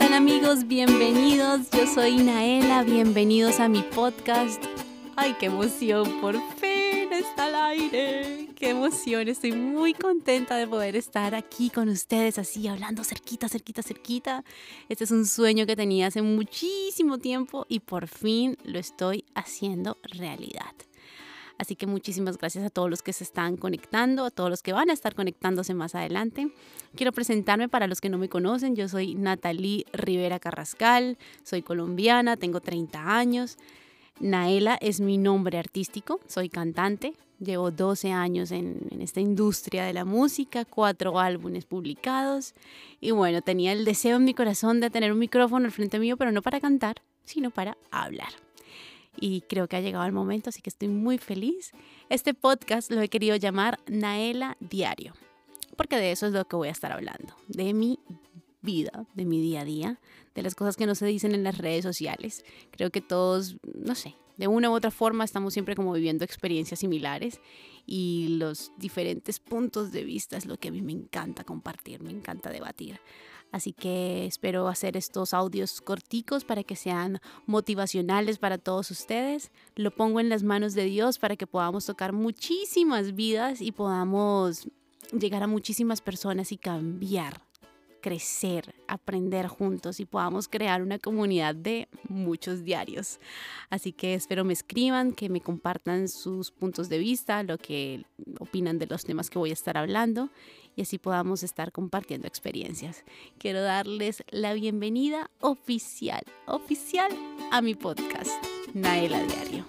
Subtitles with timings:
[0.00, 1.68] amigos, bienvenidos.
[1.70, 4.62] Yo soy Naela, bienvenidos a mi podcast.
[5.16, 8.48] Ay, qué emoción, por fin está al aire.
[8.56, 13.82] Qué emoción, estoy muy contenta de poder estar aquí con ustedes así, hablando cerquita, cerquita,
[13.82, 14.44] cerquita.
[14.88, 19.98] Este es un sueño que tenía hace muchísimo tiempo y por fin lo estoy haciendo
[20.04, 20.72] realidad.
[21.62, 24.72] Así que muchísimas gracias a todos los que se están conectando, a todos los que
[24.72, 26.50] van a estar conectándose más adelante.
[26.96, 28.74] Quiero presentarme para los que no me conocen.
[28.74, 33.58] Yo soy Natalie Rivera Carrascal, soy colombiana, tengo 30 años.
[34.18, 39.92] Naela es mi nombre artístico, soy cantante, llevo 12 años en, en, esta industria de
[39.92, 42.54] la música, cuatro álbumes publicados
[43.00, 46.16] y bueno, tenía el deseo en mi corazón de tener un micrófono al frente mío,
[46.16, 48.32] pero no para cantar, sino para hablar
[49.16, 51.72] y creo que ha llegado el momento, así que estoy muy feliz.
[52.08, 55.14] Este podcast lo he querido llamar Naela Diario,
[55.76, 57.98] porque de eso es lo que voy a estar hablando, de mi
[58.62, 60.00] vida, de mi día a día,
[60.34, 62.44] de las cosas que no se dicen en las redes sociales.
[62.70, 66.80] Creo que todos, no sé, de una u otra forma estamos siempre como viviendo experiencias
[66.80, 67.40] similares
[67.86, 72.10] y los diferentes puntos de vista es lo que a mí me encanta compartir, me
[72.10, 73.00] encanta debatir.
[73.50, 79.50] Así que espero hacer estos audios corticos para que sean motivacionales para todos ustedes.
[79.76, 84.68] Lo pongo en las manos de Dios para que podamos tocar muchísimas vidas y podamos
[85.12, 87.42] llegar a muchísimas personas y cambiar
[88.02, 93.18] crecer, aprender juntos y podamos crear una comunidad de muchos diarios.
[93.70, 98.04] Así que espero me escriban, que me compartan sus puntos de vista, lo que
[98.38, 100.28] opinan de los temas que voy a estar hablando
[100.76, 103.04] y así podamos estar compartiendo experiencias.
[103.38, 107.10] Quiero darles la bienvenida oficial, oficial
[107.50, 108.30] a mi podcast,
[108.74, 109.64] Naela Diario.